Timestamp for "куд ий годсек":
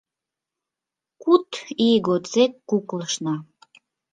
1.21-2.53